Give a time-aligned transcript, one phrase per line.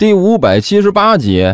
[0.00, 1.46] 第五百七十八集。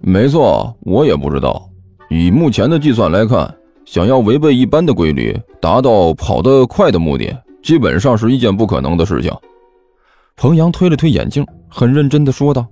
[0.00, 1.70] 没错，我也不知道。
[2.08, 7.32] 以目前的计算来看，想要违背一般的规律，达到跑得快的目的，
[7.62, 9.32] 基本上是一件不可能的事情。
[10.34, 12.66] 彭阳推了推眼镜，很认真的说道：“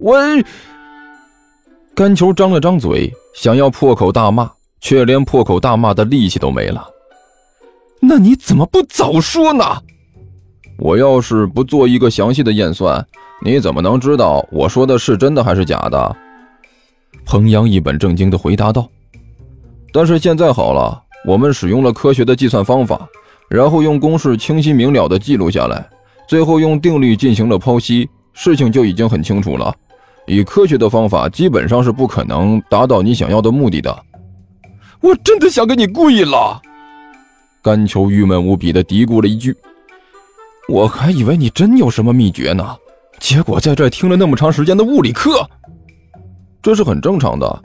[0.00, 0.18] 我……”
[1.94, 4.50] 甘球张了张嘴，想要破口大骂，
[4.80, 6.84] 却连破口大骂的力气都没了。
[8.00, 9.64] 那你怎么不早说呢？
[10.78, 13.04] 我要是不做一个详细的验算，
[13.42, 16.16] 你怎么能知道我说的是真的还是假的？
[17.24, 18.88] 彭阳一本正经地回答道。
[19.92, 23.08] 但是现在好了，我们使用了科学的计算方法，
[23.48, 25.88] 然后用公式清晰明了地记录下来，
[26.28, 29.74] 最后用定律进行了剖析，事情就已经很清楚了。
[30.26, 34.04] 以科学的方法，基本上是不可能达到你想要的目的的。
[35.00, 36.60] 我真的想给你跪了！
[37.62, 39.56] 甘球郁闷无比地嘀咕了一句。
[40.68, 42.76] 我还以为你真有什么秘诀呢，
[43.20, 45.48] 结果在这听了那么长时间的物理课，
[46.60, 47.62] 这是很正常的。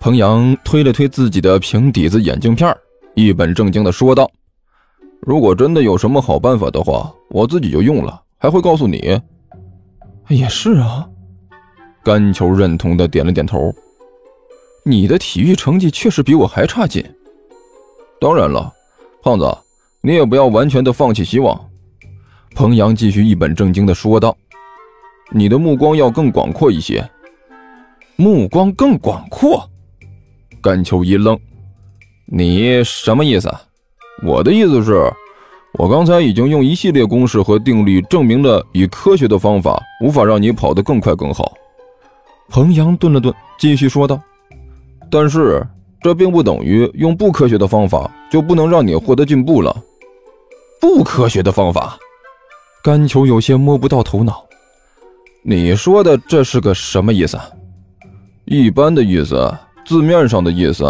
[0.00, 2.74] 彭阳推了推自己的平底子眼镜片，
[3.14, 4.30] 一本正经地说道
[5.20, 9.20] ：“如果真的有什么好办法的话，我自己就用了，还会告诉你。”
[10.28, 11.06] 也是啊，
[12.02, 13.74] 甘球认同的点了点头。
[14.84, 17.04] 你的体育成绩确实比我还差劲。
[18.20, 18.72] 当然了，
[19.22, 19.44] 胖子，
[20.00, 21.67] 你也不要完全的放弃希望。
[22.58, 24.36] 彭阳继续一本正经的说道
[25.30, 27.08] ：“你的目光要更广阔一些。
[28.16, 29.64] 目光更广阔。”
[30.60, 31.38] 甘秋一愣
[32.26, 33.48] ：“你什么意思
[34.26, 35.08] ？”“我的意思是，
[35.74, 41.52] 我刚才已经用一系列公式和定律证明了，以科学的方法无法让你跑得更快更好。”
[42.50, 44.20] 彭阳顿了顿，继续说道
[45.08, 45.64] ：“但是
[46.02, 49.80] 这并不等于用不科学的方法就不能让你获得进步了。
[50.80, 51.96] 不科学的方法。”
[52.82, 54.44] 甘球有些摸不到头脑，
[55.42, 57.38] 你说的这是个什么意思？
[58.44, 59.52] 一般的意思，
[59.84, 60.84] 字面上的意思，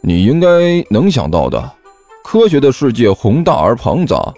[0.00, 1.72] 你应该能想到的。
[2.24, 4.32] 科学的世界宏大而庞杂，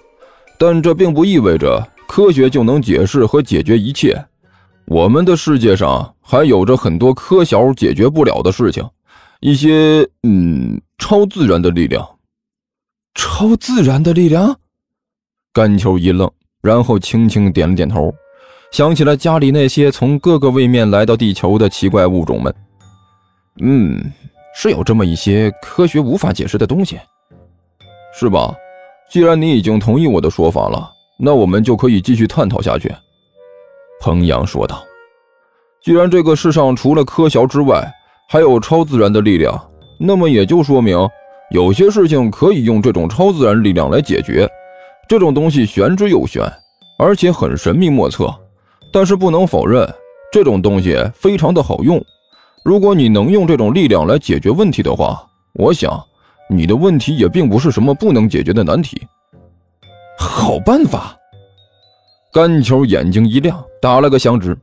[0.58, 4.22] 但这并不意味着科学就能解释和解决一切。
[4.86, 8.84] 我们的世界上还有着很多科小解决不了的事情，
[9.40, 12.06] 一些嗯超自然的力量。
[13.14, 14.58] 超自然的力量？
[15.52, 16.30] 甘球一愣。
[16.64, 18.10] 然后轻轻点了点头，
[18.72, 22.54] 想起了家里那些从各个位面来到地球的奇怪物种们。
[23.60, 24.02] 嗯，
[24.56, 26.98] 是有这么一些科学无法解释的东西，
[28.18, 28.54] 是吧？
[29.10, 32.90] 既然你已经同意我的说法了，那我们就可以继续探讨下去。”
[34.00, 34.82] 彭阳说道。
[35.84, 37.86] “既然这个世上除了科学之外
[38.26, 39.54] 还有超自然的力量，
[39.98, 40.96] 那么也就说明
[41.50, 44.48] 有些事情可以用这种超自然力量来解决。”
[45.08, 46.42] 这种东西玄之又玄，
[46.98, 48.32] 而且很神秘莫测。
[48.92, 49.88] 但是不能否认，
[50.32, 52.00] 这种东西非常的好用。
[52.64, 55.20] 如果你能用这种力量来解决问题的话，
[55.54, 56.00] 我想
[56.48, 59.06] 你的问题也并不是什么不能解决的难题。
[60.16, 61.16] 好办法！
[62.32, 64.56] 甘球眼睛一亮，打了个响指。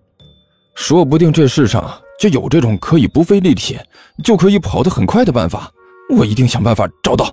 [0.75, 3.77] 说不定这世上就有这种可以不费力气
[4.23, 5.69] 就可以跑得很快的办法。
[6.17, 7.29] 我一定想办法找到。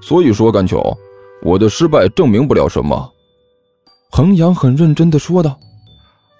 [0.00, 0.80] 所以说，甘球。
[1.42, 3.12] 我的失败证明不了什么，
[4.10, 5.58] 衡阳很认真地说道：“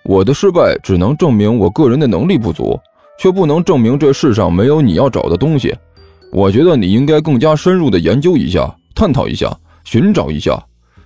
[0.04, 2.78] 我的失败只能证明我个人的能力不足，
[3.18, 5.74] 却不能证明这世上没有你要找的东西。
[6.32, 10.60] 我觉得你应该更加深入地研究一下，探讨一下，寻找一下。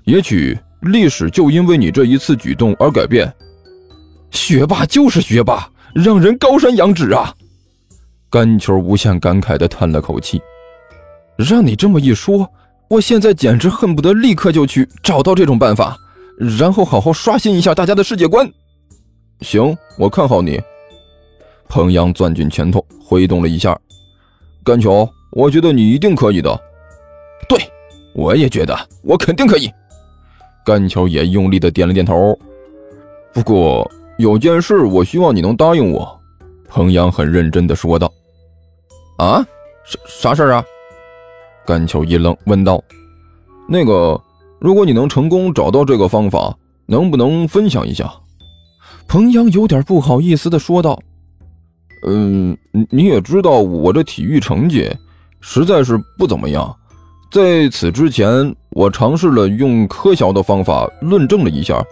[0.04, 3.30] 也许历史就因为你这一次举动而改变。
[4.30, 7.34] 学霸就是学霸，让人高山仰止啊！”
[8.30, 10.40] 甘球无限感慨地叹了口气
[11.36, 12.50] ：“让你这么一说。”
[12.92, 15.96] 我现在简直恨不得立刻就去找到这种办法，
[16.58, 18.46] 然后好好刷新一下大家的世界观。
[19.40, 20.60] 行，我看好你。
[21.70, 23.78] 彭阳攥紧拳头，挥动了一下。
[24.62, 26.54] 甘球，我觉得你一定可以的。
[27.48, 27.58] 对，
[28.12, 29.70] 我也觉得，我肯定可以。
[30.62, 32.38] 甘球也用力的点了点头。
[33.32, 36.20] 不过有件事，我希望你能答应我。
[36.68, 38.12] 彭阳很认真的说道。
[39.16, 39.42] 啊？
[39.86, 40.62] 啥啥事啊？
[41.66, 42.82] 甘秋一愣，问道
[43.68, 44.20] ：“那个，
[44.60, 46.56] 如果你能成功找到这个方法，
[46.86, 48.12] 能不能分享一下？”
[49.08, 50.98] 彭阳有点不好意思的说道
[52.06, 52.56] ：“嗯，
[52.90, 54.90] 你也知道我这体育成绩
[55.40, 56.74] 实在是不怎么样，
[57.30, 61.84] 在此之前，我尝试了用科学的方法论证了一下，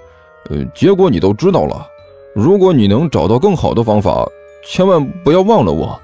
[0.48, 1.86] 呃，结果你都知道了。
[2.34, 4.26] 如果你能找到更好的方法，
[4.66, 6.00] 千万不要忘了我。”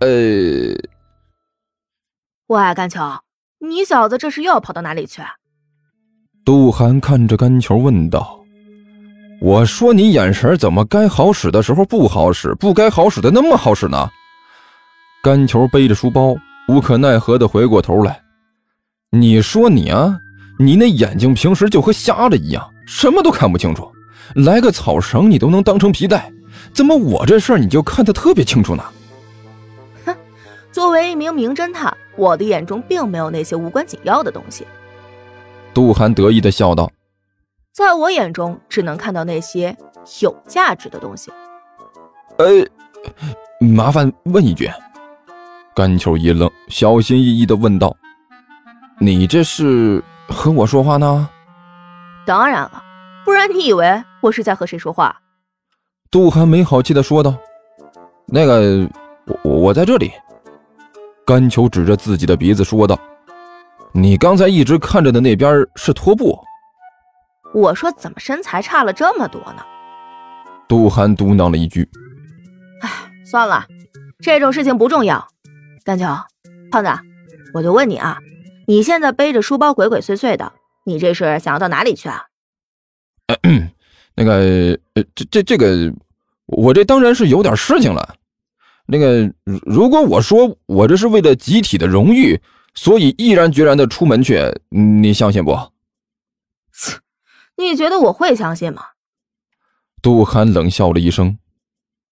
[0.00, 0.08] 呃。
[2.48, 3.00] 喂，甘球，
[3.58, 5.22] 你小子这是又要跑到哪里去？
[6.44, 8.38] 杜涵看着甘球问道
[9.40, 14.10] ：“我说你眼神怎么该好使的时候不好使，不该好使的那么好使呢？
[15.22, 16.36] 甘球背着书包，
[16.68, 18.20] 无可奈何的回过头来。
[19.10, 20.14] 你说你啊，
[20.58, 23.90] 你那眼睛平时就和瞎了一样，什么都看不清楚。
[24.34, 26.30] 来个草绳你都能当成皮带，
[26.74, 28.84] 怎么我这事儿你就看得特别清楚呢？
[30.04, 30.14] 哼，
[30.70, 34.66] 作为一名名侦探，我的眼中并没有那些无关紧要的东西。
[35.72, 36.90] 杜涵得意的笑道
[37.72, 39.76] ：“在我眼中，只能看到那些
[40.20, 41.32] 有价值的东西。”
[42.38, 42.46] 呃，
[43.58, 44.70] 麻烦问一句。
[45.74, 47.96] 甘秋一愣，小心翼翼的问道
[49.00, 51.28] ：“你这是和我说话呢
[52.26, 52.82] ？”“当然了。”
[53.24, 55.18] 不然你以为我是在和谁说话？
[56.10, 57.34] 杜涵没好气的说道
[58.28, 58.86] ：“那个，
[59.42, 60.12] 我我在这里。”
[61.26, 62.98] 甘球指着自己的鼻子说道
[63.92, 66.38] ：“你刚才一直看着的那边是拖布。”
[67.54, 69.62] 我说：“怎么身材差了这么多呢？”
[70.68, 71.88] 杜涵嘟囔了一句
[72.82, 72.90] ：“哎，
[73.24, 73.64] 算了，
[74.20, 75.26] 这种事情不重要。”
[75.82, 76.04] 甘球，
[76.70, 76.90] 胖子，
[77.54, 78.18] 我就问你啊，
[78.66, 80.52] 你现在背着书包鬼鬼祟祟的，
[80.84, 82.24] 你这是想要到哪里去啊？
[84.14, 85.92] 那个，呃，这这这个，
[86.46, 88.14] 我这当然是有点事情了。
[88.86, 89.32] 那个，
[89.64, 92.40] 如果我说我这是为了集体的荣誉，
[92.74, 94.38] 所以毅然决然的出门去，
[94.70, 95.52] 你相信不？
[96.72, 96.98] 切，
[97.56, 98.82] 你觉得我会相信吗？
[100.02, 101.38] 杜涵冷笑了一声：“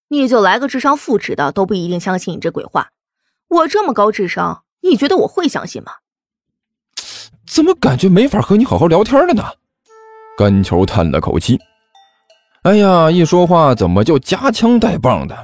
[0.09, 2.91] 你就来个智商负值的，都不一定相信你这鬼话。
[3.49, 5.93] 我这么高智商，你觉得我会相信吗？”
[7.47, 9.45] 怎么感觉没法和你好好聊天了呢？
[10.39, 11.61] 甘球叹了口气
[12.65, 15.37] ：“哎呀，一说话怎么就夹枪带棒的？”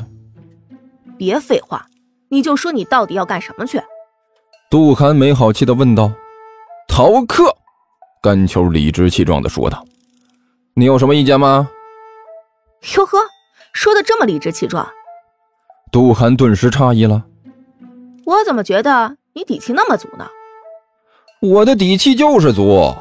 [1.19, 1.87] 别废话，
[2.31, 3.82] 你就说你到底要干什么去？”
[4.70, 6.11] 杜涵没好气的问道。
[6.88, 7.55] “逃课。”
[8.23, 9.85] 甘球理直气壮的说道。
[10.75, 11.69] “你有什么意见吗？”
[12.97, 13.19] 哟呵，
[13.73, 14.88] 说的这么理直气壮。
[15.91, 17.25] 杜涵顿时诧异了
[18.25, 20.26] ：“我怎么觉得你底气那么足呢
[21.43, 22.94] ？”“我的底气就是足。”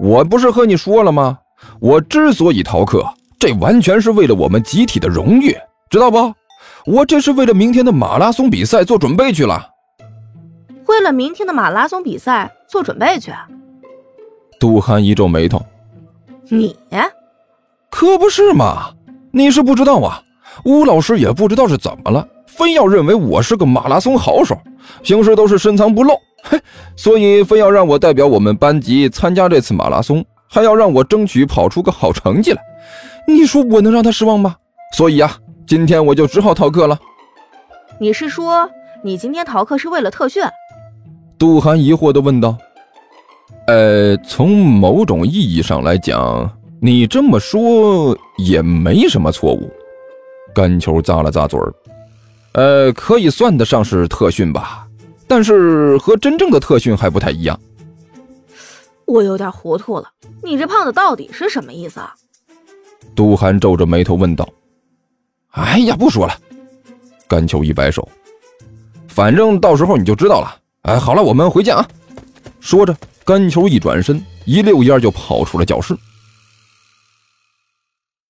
[0.00, 1.40] 我不是和你说了吗？
[1.80, 3.04] 我之所以逃课，
[3.36, 5.52] 这完全是为了我们集体的荣誉，
[5.90, 6.32] 知道不？
[6.86, 9.70] 我这是为了明天的马拉松比赛做准备去了。
[10.86, 13.32] 为了明天的马拉松比赛做准备去？
[14.58, 15.64] 杜涵一皱眉头。
[16.48, 16.76] 你
[17.90, 18.90] 可不是嘛？
[19.30, 20.22] 你是不知道啊，
[20.64, 24.58] 吴老师也不知道是怎么了，非要认为我是个马拉松好手，
[25.02, 26.14] 平时都是深藏不露。
[26.42, 26.58] 嘿，
[26.96, 32.62] 所以非要让我代表我们班级参加这次马拉松，还要让我争取跑出个好成绩来。
[33.26, 34.56] 你说我能让他失望吗？
[34.96, 35.36] 所以呀，
[35.68, 36.98] 今天我就只好逃课了。
[38.00, 38.68] 你是说
[39.04, 40.42] 你今天逃课是为了特训？
[41.38, 42.56] 杜涵疑惑的问道。
[43.66, 46.50] 呃，从某种意义上来讲，
[46.80, 49.70] 你这么说也没什么错误。
[50.54, 51.74] 甘球咂了咂嘴儿，
[52.52, 54.86] 呃，可以算得上是特训吧。
[55.26, 57.60] 但是和真正的特训还不太一样，
[59.04, 60.08] 我有点糊涂了。
[60.42, 62.14] 你这胖子到底是什么意思啊？
[63.14, 64.48] 杜涵皱着眉头问道。
[65.58, 66.32] 哎呀，不说了。
[67.26, 68.08] 甘秋一摆手，
[69.08, 70.56] 反正到时候你就知道了。
[70.82, 71.86] 哎，好了，我们回见啊。
[72.60, 75.96] 说着，甘秋一转身，一溜烟就跑出了教室。